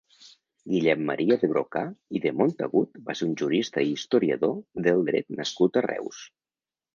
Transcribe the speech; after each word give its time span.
Guillem 0.75 1.01
Maria 1.09 1.35
de 1.43 1.49
Brocà 1.51 1.83
i 2.19 2.21
de 2.23 2.31
Montagut 2.37 2.97
va 3.11 3.15
ser 3.19 3.27
un 3.27 3.37
jurista 3.43 3.85
i 3.89 3.93
historiador 3.99 4.57
del 4.89 5.05
dret 5.11 5.31
nascut 5.43 5.79
a 5.79 5.85
Reus. 5.89 6.25